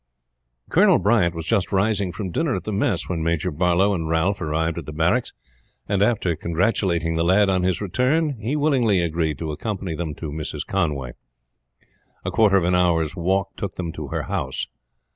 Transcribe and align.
Colonel 0.71 0.97
Bryant 0.97 1.35
was 1.35 1.45
just 1.45 1.71
rising 1.71 2.11
from 2.11 2.31
dinner 2.31 2.55
at 2.55 2.63
the 2.63 2.71
mess 2.73 3.07
when 3.07 3.21
Major 3.21 3.51
Barlow 3.51 3.93
and 3.93 4.09
Ralph 4.09 4.41
arrived 4.41 4.79
at 4.79 4.87
the 4.87 4.91
barracks, 4.91 5.31
and 5.87 6.01
after 6.01 6.35
congratulating 6.35 7.17
the 7.17 7.23
lad 7.23 7.49
on 7.49 7.61
his 7.61 7.81
return 7.81 8.39
he 8.39 8.55
willingly 8.55 8.99
agreed 8.99 9.37
to 9.37 9.51
accompany 9.51 9.93
them 9.93 10.15
to 10.15 10.31
Mrs. 10.31 10.65
Conway. 10.65 11.11
A 12.25 12.31
quarter 12.31 12.57
of 12.57 12.63
an 12.63 12.73
hour's 12.73 13.15
walk 13.15 13.55
took 13.55 13.75
them 13.75 13.91
to 13.91 14.07
her 14.07 14.23
house. 14.23 14.65